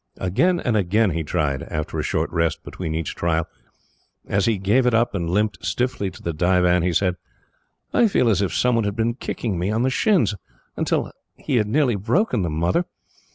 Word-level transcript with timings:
Again 0.17 0.59
and 0.59 0.75
again 0.75 1.11
he 1.11 1.21
tried, 1.23 1.61
after 1.61 1.99
a 1.99 2.03
short 2.03 2.31
rest 2.31 2.63
between 2.63 2.95
each 2.95 3.13
trial. 3.13 3.47
As 4.25 4.47
he 4.47 4.57
gave 4.57 4.87
it 4.87 4.95
up, 4.95 5.13
and 5.13 5.29
limped 5.29 5.63
stiffly 5.63 6.09
to 6.09 6.23
the 6.23 6.33
divan, 6.33 6.81
he 6.81 6.91
said: 6.91 7.17
"I 7.93 8.07
feel 8.07 8.27
as 8.27 8.41
if 8.41 8.51
some 8.51 8.73
one 8.73 8.83
had 8.83 8.95
been 8.95 9.13
kicking 9.13 9.59
me 9.59 9.69
on 9.69 9.83
the 9.83 9.91
shins, 9.91 10.33
until 10.75 11.11
he 11.35 11.57
had 11.57 11.67
nearly 11.67 11.97
broken 11.97 12.41
them, 12.41 12.53
Mother. 12.53 12.85